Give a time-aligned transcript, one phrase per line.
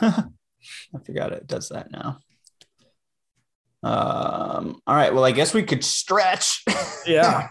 [0.00, 2.18] I forgot it does that now.
[3.82, 5.14] Um, all right.
[5.14, 6.64] Well, I guess we could stretch.
[7.06, 7.48] Yeah.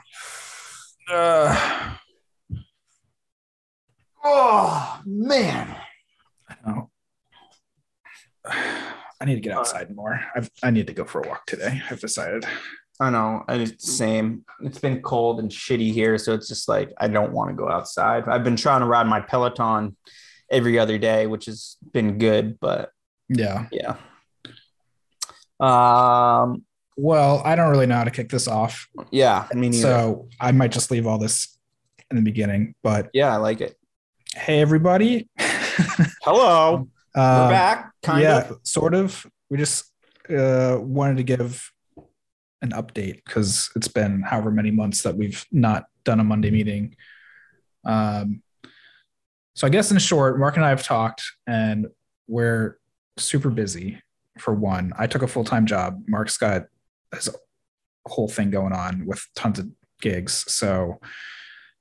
[1.11, 1.95] uh,
[4.23, 5.75] oh man.
[6.47, 6.89] I know.
[8.45, 10.23] I need to get outside more.
[10.35, 11.81] I've, I need to go for a walk today.
[11.89, 12.45] I've decided.
[12.99, 13.43] I know.
[13.49, 14.45] It's same.
[14.61, 17.69] It's been cold and shitty here, so it's just like I don't want to go
[17.69, 18.25] outside.
[18.27, 19.97] I've been trying to ride my Peloton
[20.51, 22.91] every other day, which has been good, but
[23.29, 23.67] Yeah.
[23.71, 23.95] yeah.
[25.59, 26.65] Um.
[26.97, 28.87] Well, I don't really know how to kick this off.
[29.09, 29.47] Yeah.
[29.49, 31.57] I mean, So I might just leave all this
[32.11, 32.75] in the beginning.
[32.83, 33.77] But yeah, I like it.
[34.35, 35.29] hey, everybody.
[36.23, 36.87] Hello.
[37.15, 37.91] We're Uh, back.
[38.03, 38.59] Kind yeah, of.
[38.63, 39.25] sort of.
[39.49, 39.85] We just
[40.29, 41.71] uh, wanted to give
[42.61, 46.95] an update because it's been however many months that we've not done a Monday meeting.
[47.85, 48.41] Um,
[49.59, 51.87] so I guess in short, Mark and I have talked, and
[52.27, 52.79] we're
[53.17, 54.01] super busy.
[54.37, 56.01] For one, I took a full time job.
[56.07, 56.67] Mark's got
[57.13, 57.27] his
[58.07, 59.67] whole thing going on with tons of
[60.01, 61.01] gigs, so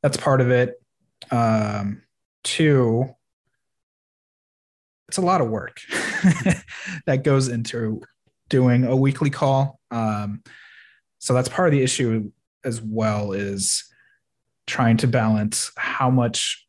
[0.03, 0.83] that's part of it.
[1.31, 2.03] Um,
[2.43, 3.15] two,
[5.07, 5.81] it's a lot of work
[7.07, 8.03] that goes into
[8.49, 9.79] doing a weekly call.
[9.93, 10.43] Um,
[11.21, 12.33] so that's part of the issue
[12.65, 13.85] as well is
[14.67, 16.65] trying to balance how much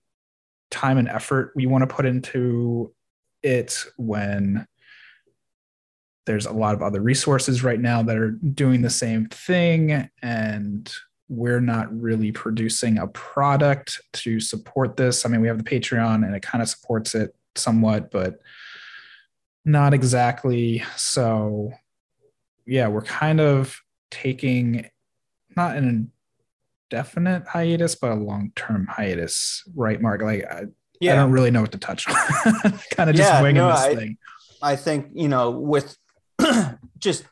[0.72, 2.94] time and effort we want to put into
[3.44, 4.68] it when
[6.26, 10.94] there's a lot of other resources right now that are doing the same thing and
[11.28, 15.26] we're not really producing a product to support this.
[15.26, 18.40] I mean, we have the Patreon and it kind of supports it somewhat, but
[19.66, 20.84] not exactly.
[20.98, 21.72] So,
[22.66, 23.80] yeah, we're kind of
[24.12, 24.90] taking
[25.56, 26.12] not an
[26.92, 30.22] indefinite hiatus, but a long term hiatus, right, Mark?
[30.22, 30.62] Like, I,
[31.02, 32.16] I don't really know what to touch on.
[32.92, 34.18] kind of just Yeah, winging no, this I- thing.
[34.62, 35.96] I think you know with
[36.98, 37.24] just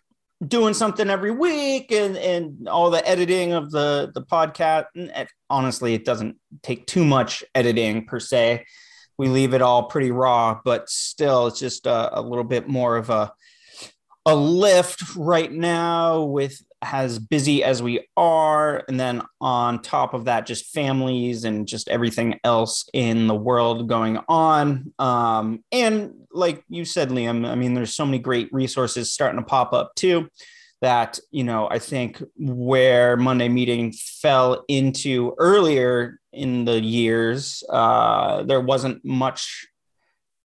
[0.47, 4.85] doing something every week and and all the editing of the the podcast.
[4.95, 8.65] it- honestly, it doesn't take too much editing per se.
[9.17, 12.95] We leave it all pretty raw, but still, it's just a, a little bit more
[12.97, 13.31] of a
[14.25, 20.25] a lift right now with as busy as we are and then on top of
[20.25, 24.93] that just families and just everything else in the world going on.
[24.99, 29.45] Um, and like you said liam i mean there's so many great resources starting to
[29.45, 30.29] pop up too
[30.81, 38.43] that you know i think where monday meeting fell into earlier in the years uh,
[38.43, 39.67] there wasn't much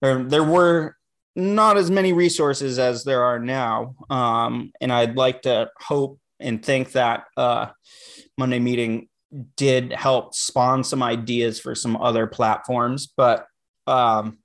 [0.02, 0.97] there, there were
[1.38, 3.96] not as many resources as there are now.
[4.10, 7.68] Um, and I'd like to hope and think that uh,
[8.38, 9.08] Monday meeting
[9.56, 13.08] did help spawn some ideas for some other platforms.
[13.16, 13.46] But
[13.86, 14.40] um,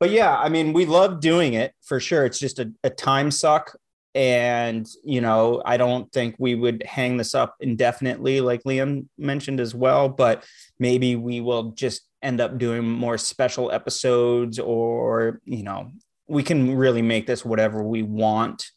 [0.00, 2.26] but yeah, I mean, we love doing it for sure.
[2.26, 3.76] It's just a, a time suck.
[4.16, 9.60] And, you know, I don't think we would hang this up indefinitely, like Liam mentioned
[9.60, 10.08] as well.
[10.08, 10.44] But
[10.78, 15.92] maybe we will just end up doing more special episodes or you know
[16.26, 18.70] we can really make this whatever we want.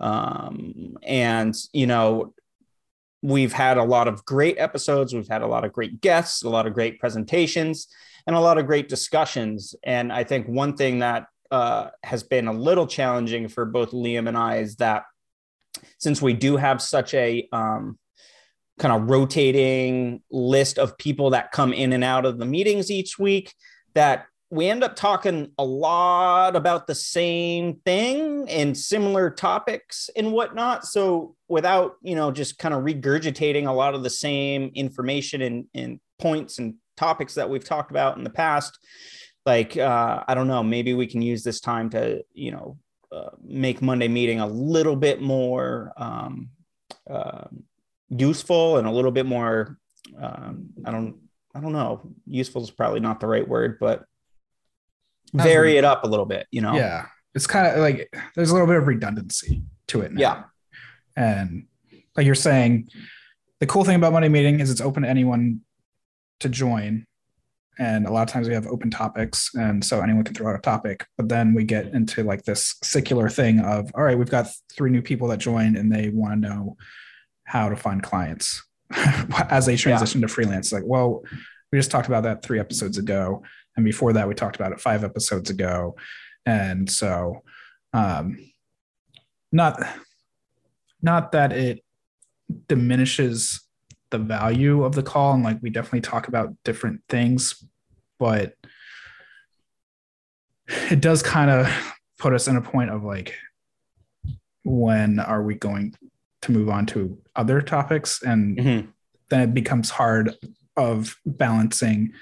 [0.00, 2.34] Um, and you know
[3.22, 5.14] we've had a lot of great episodes.
[5.14, 7.88] We've had a lot of great guests a lot of great presentations
[8.26, 9.74] and a lot of great discussions.
[9.82, 14.28] And i think one thing that uh, has been a little challenging for both liam
[14.28, 15.04] and i is that
[15.98, 17.98] since we do have such a um,
[18.78, 23.18] kind of rotating list of people that come in and out of the meetings each
[23.18, 23.54] week
[23.94, 30.32] that we end up talking a lot about the same thing and similar topics and
[30.32, 30.86] whatnot.
[30.86, 35.66] So without, you know, just kind of regurgitating a lot of the same information and,
[35.74, 38.78] and points and topics that we've talked about in the past,
[39.44, 42.78] like, uh, I don't know, maybe we can use this time to, you know,
[43.12, 46.50] uh, make Monday meeting a little bit more um,
[47.08, 47.44] uh,
[48.10, 49.76] useful and a little bit more
[50.20, 51.16] um, i don't
[51.54, 54.04] i don't know useful is probably not the right word but
[55.34, 57.06] vary it up a little bit you know Yeah.
[57.34, 60.20] It's kind of like there's a little bit of redundancy to it now.
[60.20, 60.42] Yeah.
[61.14, 61.66] And
[62.16, 62.88] like you're saying,
[63.60, 65.60] the cool thing about Monday meeting is it's open to anyone
[66.40, 67.06] to join.
[67.78, 69.50] And a lot of times we have open topics.
[69.54, 71.06] And so anyone can throw out a topic.
[71.16, 74.90] But then we get into like this secular thing of, all right, we've got three
[74.90, 76.76] new people that joined and they want to know
[77.48, 78.62] how to find clients
[79.48, 80.70] as they transition to freelance.
[80.70, 81.24] Like, well,
[81.72, 83.42] we just talked about that three episodes ago.
[83.74, 85.96] And before that, we talked about it five episodes ago.
[86.44, 87.42] And so,
[87.94, 88.38] um,
[89.50, 89.82] not,
[91.00, 91.82] not that it
[92.66, 93.60] diminishes
[94.10, 95.32] the value of the call.
[95.32, 97.64] And like, we definitely talk about different things,
[98.18, 98.54] but
[100.90, 103.34] it does kind of put us in a point of like,
[104.64, 105.94] when are we going
[106.42, 108.22] to move on to other topics?
[108.22, 108.88] And mm-hmm.
[109.30, 110.34] then it becomes hard
[110.76, 112.12] of balancing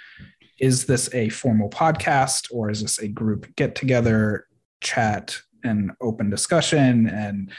[0.58, 4.46] is this a formal podcast or is this a group get together
[4.80, 7.50] chat and open discussion and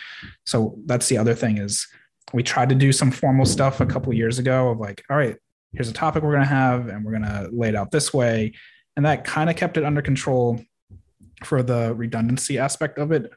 [0.46, 1.88] so that's the other thing is
[2.34, 5.38] we tried to do some formal stuff a couple years ago of like all right
[5.74, 8.14] here's a topic we're going to have and we're going to lay it out this
[8.14, 8.52] way
[8.96, 10.60] and that kind of kept it under control
[11.44, 13.32] for the redundancy aspect of it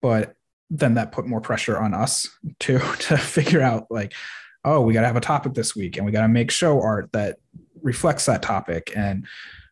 [0.00, 0.34] but
[0.70, 2.28] then that put more pressure on us
[2.60, 4.14] to to figure out like
[4.64, 6.80] oh we got to have a topic this week and we got to make show
[6.80, 7.38] art that
[7.82, 9.26] reflects that topic and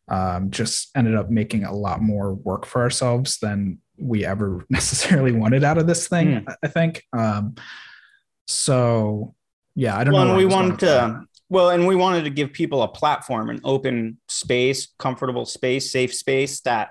[0.09, 5.33] um, just ended up making a lot more work for ourselves than we ever necessarily
[5.33, 6.55] wanted out of this thing mm.
[6.63, 7.55] i think um,
[8.47, 9.35] so
[9.75, 12.83] yeah i don't well, know we wanted to well and we wanted to give people
[12.83, 16.91] a platform an open space comfortable space safe space that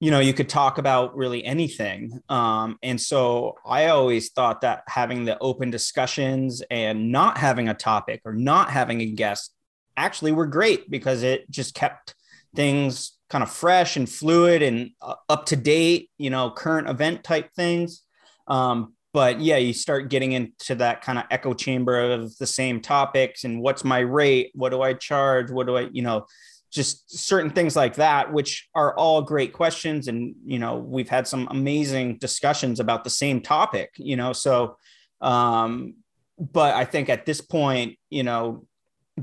[0.00, 2.20] you know you could talk about really anything.
[2.28, 7.74] Um, and so i always thought that having the open discussions and not having a
[7.74, 9.52] topic or not having a guest
[9.96, 12.14] actually were great because it just kept
[12.54, 17.24] things kind of fresh and fluid and uh, up to date you know current event
[17.24, 18.02] type things.
[18.46, 22.80] Um, but yeah you start getting into that kind of echo chamber of the same
[22.80, 24.50] topics and what's my rate?
[24.54, 25.50] What do i charge?
[25.50, 26.26] What do i you know
[26.76, 30.08] just certain things like that which are all great questions.
[30.08, 34.76] And you know we've had some amazing discussions about the same topic you know so
[35.22, 35.94] um
[36.38, 38.66] but i think at this point you know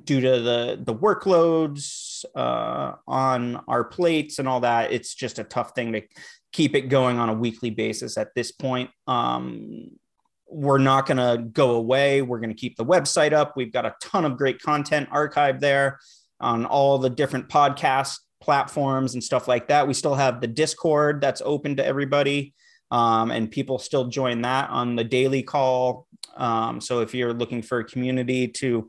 [0.03, 5.44] due to the the workloads uh on our plates and all that it's just a
[5.44, 6.01] tough thing to
[6.51, 8.89] keep it going on a weekly basis at this point.
[9.07, 9.91] Um
[10.55, 12.21] we're not going to go away.
[12.21, 13.53] We're going to keep the website up.
[13.55, 15.97] We've got a ton of great content archived there
[16.39, 19.88] on all the different podcast platforms and stuff like that.
[19.88, 22.53] We still have the Discord that's open to everybody.
[22.91, 26.07] Um, and people still join that on the daily call.
[26.35, 28.88] Um, so if you're looking for a community to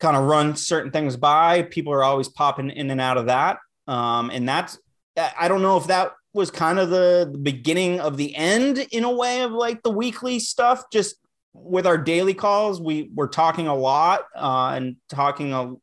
[0.00, 3.58] kind of run certain things by, people are always popping in and out of that.
[3.86, 4.78] Um, and that's,
[5.16, 9.04] I don't know if that was kind of the, the beginning of the end in
[9.04, 11.16] a way of like the weekly stuff, just
[11.52, 15.74] with our daily calls, we were talking a lot uh, and talking a,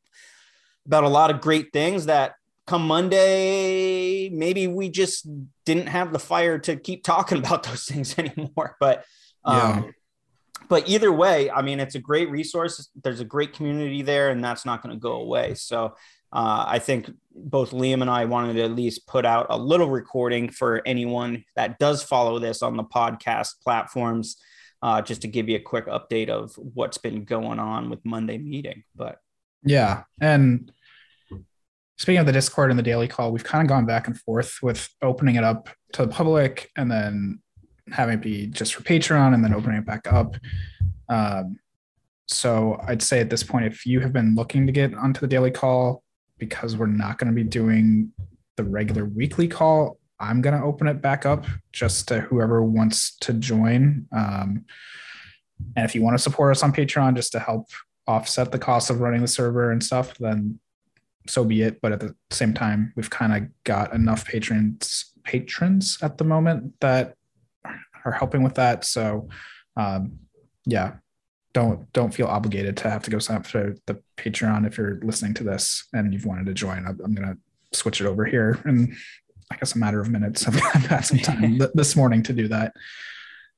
[0.85, 2.35] about a lot of great things that
[2.67, 5.27] come Monday, maybe we just
[5.65, 8.75] didn't have the fire to keep talking about those things anymore.
[8.79, 9.05] But
[9.43, 9.91] um, yeah.
[10.67, 12.89] but either way, I mean, it's a great resource.
[13.03, 15.53] There's a great community there, and that's not going to go away.
[15.55, 15.95] So
[16.33, 19.89] uh, I think both Liam and I wanted to at least put out a little
[19.89, 24.37] recording for anyone that does follow this on the podcast platforms,
[24.81, 28.37] uh, just to give you a quick update of what's been going on with Monday
[28.37, 28.83] meeting.
[28.95, 29.19] But
[29.63, 30.71] yeah, and
[31.97, 34.59] speaking of the Discord and the daily call, we've kind of gone back and forth
[34.61, 37.39] with opening it up to the public and then
[37.91, 40.35] having it be just for Patreon and then opening it back up.
[41.07, 41.59] Um,
[42.27, 45.27] so I'd say at this point, if you have been looking to get onto the
[45.27, 46.03] daily call,
[46.37, 48.11] because we're not going to be doing
[48.57, 53.15] the regular weekly call, I'm going to open it back up just to whoever wants
[53.19, 54.07] to join.
[54.11, 54.65] Um,
[55.75, 57.67] and if you want to support us on Patreon just to help
[58.07, 60.59] offset the cost of running the server and stuff, then
[61.27, 61.81] so be it.
[61.81, 66.73] But at the same time, we've kind of got enough patrons patrons at the moment
[66.81, 67.15] that
[68.05, 68.85] are helping with that.
[68.85, 69.27] So
[69.75, 70.19] um,
[70.65, 70.95] yeah,
[71.53, 74.99] don't don't feel obligated to have to go sign up for the Patreon if you're
[75.01, 76.85] listening to this and you've wanted to join.
[76.85, 77.37] I'm, I'm gonna
[77.73, 78.95] switch it over here in
[79.51, 80.47] I guess a matter of minutes.
[80.47, 82.73] I've had some time this morning to do that.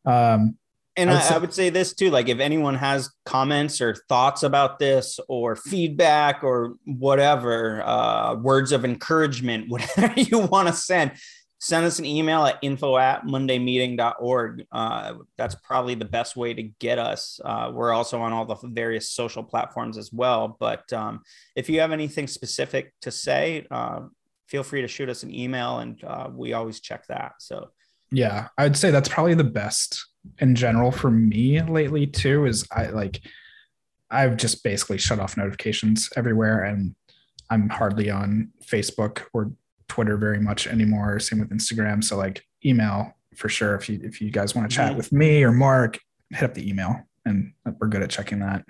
[0.05, 0.57] Um,
[0.97, 3.95] and I would, say, I would, say, this too like if anyone has comments or
[4.09, 10.73] thoughts about this or feedback or whatever uh, words of encouragement whatever you want to
[10.73, 11.11] send
[11.59, 16.63] send us an email at info at mondaymeeting.org uh, that's probably the best way to
[16.79, 17.39] get us.
[17.43, 20.55] Uh, we're also on all the various social platforms as well.
[20.59, 21.21] But um,
[21.55, 24.01] if you have anything specific to say uh,
[24.47, 27.33] feel free to shoot us an email and uh, we always check that.
[27.39, 27.69] So
[28.11, 30.07] yeah i'd say that's probably the best
[30.39, 33.21] in general for me lately too is I like
[34.09, 36.95] I've just basically shut off notifications everywhere and
[37.49, 39.51] I'm hardly on Facebook or
[39.87, 41.19] Twitter very much anymore.
[41.19, 42.03] Same with Instagram.
[42.03, 43.75] So like email for sure.
[43.75, 44.97] If you if you guys want to chat mm-hmm.
[44.97, 48.65] with me or Mark, hit up the email and we're good at checking that.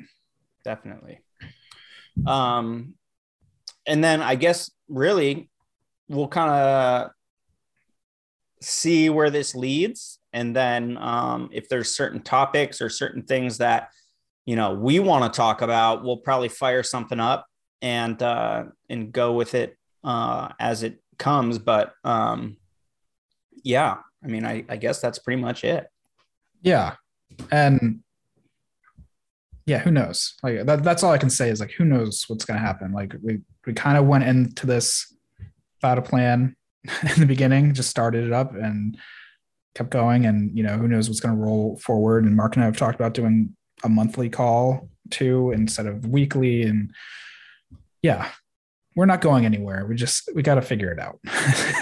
[0.64, 1.20] Definitely.
[2.26, 2.96] Um
[3.86, 5.50] and then I guess really
[6.10, 7.12] we'll kind of
[8.62, 13.90] see where this leads and then um, if there's certain topics or certain things that
[14.46, 17.46] you know we want to talk about we'll probably fire something up
[17.82, 22.58] and uh, and go with it uh, as it comes but um,
[23.64, 25.88] yeah, I mean, I, I guess that's pretty much it.
[26.62, 26.96] Yeah.
[27.52, 28.02] And
[29.66, 30.36] yeah, who knows?
[30.42, 32.94] Like that, that's all I can say is like, who knows what's going to happen?
[32.94, 35.14] Like we, we kind of went into this
[35.82, 36.56] without a plan
[37.16, 38.98] in the beginning, just started it up and
[39.78, 40.26] kept going.
[40.26, 42.26] And, you know, who knows what's going to roll forward.
[42.26, 46.64] And Mark and I have talked about doing a monthly call too, instead of weekly.
[46.64, 46.92] And
[48.02, 48.30] yeah,
[48.96, 49.86] we're not going anywhere.
[49.86, 51.20] We just, we got to figure it out.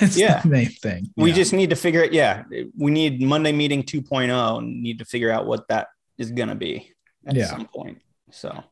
[0.02, 0.42] it's Yeah.
[0.42, 1.10] the main thing.
[1.16, 2.12] We just need to figure it.
[2.14, 2.44] Yeah.
[2.78, 5.88] We need Monday meeting 2.0 and need to figure out what that
[6.18, 6.92] is going to be
[7.26, 7.48] at Yeah.
[7.48, 8.02] some point.
[8.32, 8.64] So,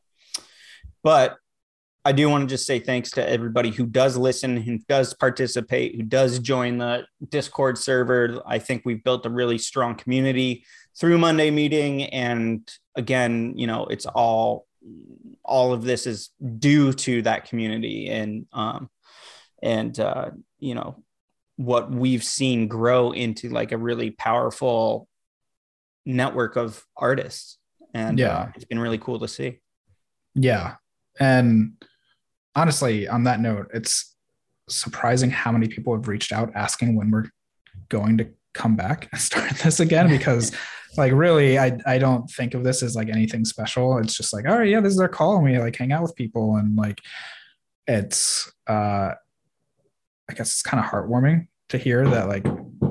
[1.02, 1.38] but
[2.04, 5.96] I do want to just say thanks to everybody who does listen, who does participate,
[5.96, 8.42] who does join the Discord server.
[8.46, 10.64] I think we've built a really strong community
[10.98, 12.02] through Monday meeting.
[12.04, 14.66] And again, you know, it's all
[15.42, 18.90] all of this is due to that community and um
[19.62, 21.02] and uh you know
[21.56, 25.08] what we've seen grow into like a really powerful
[26.04, 27.56] network of artists
[27.94, 28.36] and Yeah.
[28.36, 29.60] uh, it's been really cool to see
[30.34, 30.76] Yeah.
[31.18, 31.74] And
[32.54, 34.14] honestly, on that note, it's
[34.68, 37.26] surprising how many people have reached out asking when we're
[37.88, 40.52] going to come back and start this again because
[40.96, 43.98] like really I, I don't think of this as like anything special.
[43.98, 46.02] It's just like, all right, yeah, this is our call and we like hang out
[46.02, 47.00] with people and like
[47.86, 49.12] it's uh
[50.30, 52.46] I guess it's kind of heartwarming to hear that like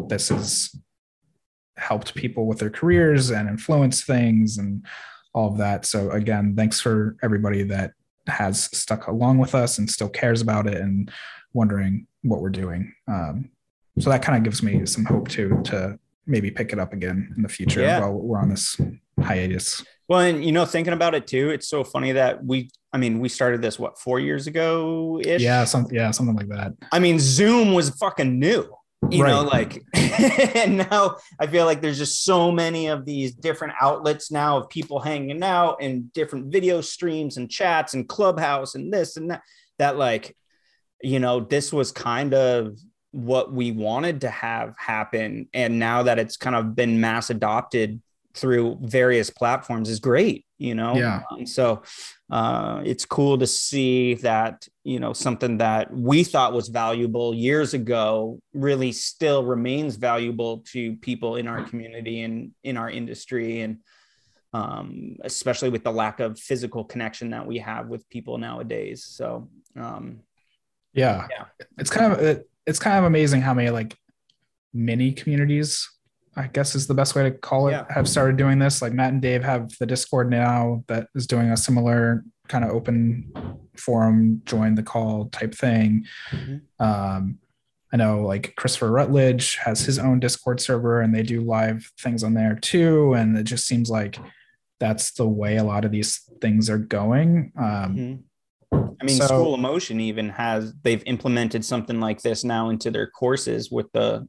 [0.08, 0.76] this has
[1.78, 4.86] helped people with their careers and influenced things and
[5.34, 5.86] all of that.
[5.86, 7.94] So again, thanks for everybody that
[8.28, 11.12] has stuck along with us and still cares about it and
[11.54, 12.94] wondering what we're doing.
[13.08, 13.50] Um,
[14.00, 17.34] so that kind of gives me some hope too to maybe pick it up again
[17.36, 18.00] in the future Yeah.
[18.00, 18.80] while we're on this
[19.22, 19.84] hiatus.
[20.08, 23.20] well and you know thinking about it too it's so funny that we i mean
[23.20, 26.74] we started this what four years ago ish Yeah, some yeah, something like that.
[26.92, 28.66] I mean, Zoom was fucking new,
[29.12, 33.74] you know, like, and now I feel like there's just so many of these different
[33.82, 38.92] outlets now of people hanging out and different video streams and chats and clubhouse and
[38.92, 39.42] this and that,
[39.80, 40.36] that like,
[41.02, 42.78] you know, this was kind of
[43.12, 45.48] what we wanted to have happen.
[45.54, 48.02] And now that it's kind of been mass adopted
[48.36, 50.96] through various platforms is great, you know?
[50.96, 51.22] Yeah.
[51.32, 51.84] Um, so
[52.32, 57.74] uh, it's cool to see that you know something that we thought was valuable years
[57.74, 63.78] ago really still remains valuable to people in our community and in our industry and
[64.54, 69.50] um, especially with the lack of physical connection that we have with people nowadays so
[69.76, 70.20] um,
[70.94, 71.28] Yeah.
[71.30, 71.46] Yeah.
[71.78, 73.98] It's kind of it, it's kind of amazing how many like
[74.74, 75.90] mini communities,
[76.36, 77.86] I guess is the best way to call it, Yeah.
[77.90, 78.82] have started doing this.
[78.82, 82.72] Like Matt and Dave have the Discord now that is doing a similar kind of
[82.72, 83.32] open
[83.78, 86.06] forum, join the call type thing.
[86.32, 86.62] Mhm.
[86.80, 87.38] Um,
[87.92, 92.24] I know like Christopher Rutledge has his own Discord server and they do live things
[92.24, 93.14] on there too.
[93.14, 94.18] And it just seems like
[94.80, 97.52] that's the way a lot of these things are going.
[97.56, 98.20] Um, Mhm.
[99.00, 102.90] I mean, So- School of Motion even has they've implemented something like this now into
[102.90, 104.28] their courses with the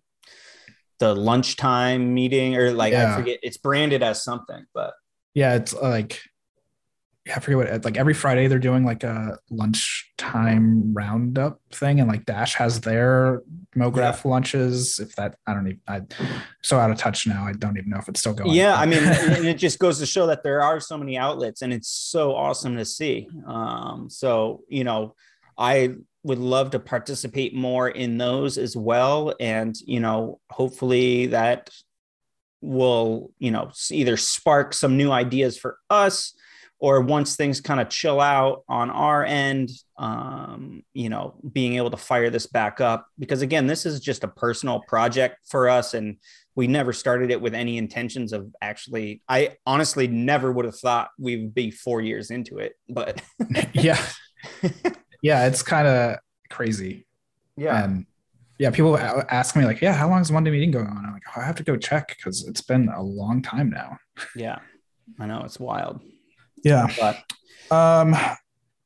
[0.98, 3.12] the lunchtime meeting or like Yeah.
[3.12, 4.94] I forget it's branded as something, but
[5.34, 6.20] yeah it's like
[7.26, 12.26] I forget what like every Friday they're doing like a lunchtime roundup thing, and like
[12.26, 13.42] Dash has their
[13.74, 15.00] MoGraph lunches.
[15.00, 16.02] If that I don't even I
[16.62, 17.46] so out of touch now.
[17.46, 18.52] I don't even know if it's still going.
[18.52, 21.62] yeah, I mean, and it just goes to show that there are so many outlets,
[21.62, 23.26] and it's so awesome to see.
[23.46, 25.14] Um, so you know,
[25.56, 25.94] I
[26.24, 31.70] would love to participate more in those as well, and you know, hopefully that
[32.60, 36.34] will you know either spark some new ideas for us
[36.80, 41.90] or once things kind of chill out on our end um, you know being able
[41.90, 43.06] to fire this back up.
[43.18, 46.16] Because again this is just a personal project for us and
[46.56, 51.10] we never started it with any intentions of actually i honestly never would have thought
[51.18, 53.20] we'd be four years into it but
[53.72, 54.00] yeah,
[55.24, 56.18] yeah, it's kind of
[56.50, 57.06] crazy.
[57.56, 58.06] yeah And
[58.58, 61.04] yeah, people ask me like, yeah, how long is Monday meeting going on?
[61.04, 63.90] I'm like, oh, I have to go check because it's been a long time now.
[64.36, 64.58] yeah
[65.20, 66.00] i know it's wild
[66.62, 66.86] Yeah.
[67.00, 67.16] but
[67.70, 68.14] Um,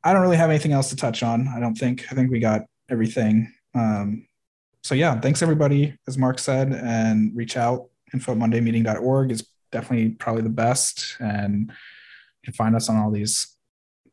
[0.04, 1.48] I don't really have anything else to touch on.
[1.56, 2.06] I don't think.
[2.10, 3.52] I think we got everything.
[3.74, 4.26] Um,
[4.82, 7.80] so yeah, thanks everybody, as Mark said, and reach out.
[8.14, 13.10] Info at mondaymeeting.org is definitely probably the best, and you can find us on all
[13.10, 13.57] these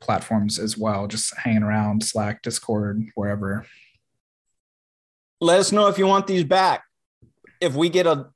[0.06, 1.08] platforms as well.
[1.08, 3.66] Just hanging around Slack, Discord, wherever.
[5.42, 6.84] let us know if you want these back
[7.60, 8.28] if we get a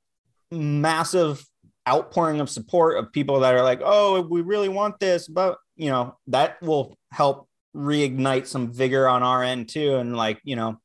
[0.50, 1.44] massive
[1.88, 5.88] outpouring of support of people that are like oh we really want this but you
[5.88, 10.78] know that will help reignite some vigor on our end too and like you know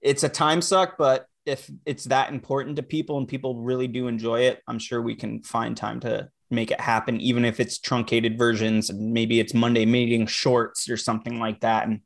[0.00, 4.06] it's a time suck but if it's that important to people and people really do
[4.06, 7.78] enjoy it, I'm sure we can find time to make it happen, even if it's
[7.78, 11.86] truncated versions and maybe it's Monday meeting shorts or something like that.
[11.86, 12.00] And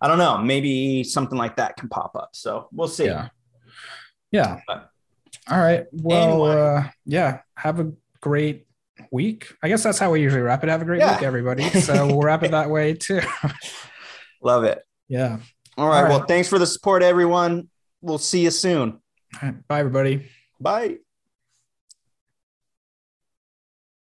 [0.00, 2.30] I don't know, maybe something like that can pop up.
[2.32, 3.06] So we'll see.
[3.06, 3.28] Yeah.
[4.32, 4.60] Yeah.
[4.68, 5.86] All right.
[5.92, 6.62] Well, anyway.
[6.62, 7.40] uh, yeah.
[7.56, 8.66] Have a great
[9.10, 9.52] week.
[9.62, 10.68] I guess that's how we usually wrap it.
[10.68, 11.14] Have a great yeah.
[11.14, 11.68] week, everybody.
[11.80, 13.20] So we'll wrap it that way too.
[14.42, 14.82] Love it.
[15.08, 15.38] Yeah.
[15.78, 15.96] All right.
[15.96, 16.08] All right.
[16.08, 17.68] Well, thanks for the support, everyone.
[18.00, 19.00] We'll see you soon.
[19.68, 20.28] Bye, everybody.
[20.60, 20.98] Bye.